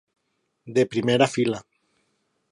De 0.75 0.83
primera 0.93 1.27
fila. 1.35 1.59